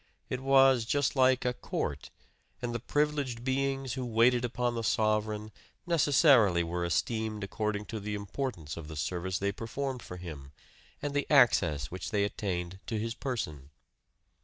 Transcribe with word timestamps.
It 0.31 0.39
was 0.41 0.83
just 0.85 1.15
like 1.15 1.45
a 1.45 1.53
court; 1.53 2.09
and 2.59 2.73
the 2.73 2.79
privileged 2.79 3.43
beings 3.43 3.93
who 3.93 4.03
waited 4.03 4.43
upon 4.43 4.73
the 4.73 4.81
sovereign 4.83 5.51
necessarily 5.85 6.63
were 6.63 6.83
esteemed 6.83 7.43
according 7.43 7.85
to 7.93 7.99
the 7.99 8.15
importance 8.15 8.77
of 8.77 8.87
the 8.87 8.95
service 8.95 9.37
they 9.37 9.51
performed 9.51 10.01
for 10.01 10.17
him 10.17 10.53
and 11.03 11.13
the 11.13 11.29
access 11.31 11.91
which 11.91 12.09
they 12.09 12.23
attained 12.23 12.79
to 12.87 12.97
his 12.97 13.13
person. 13.13 13.69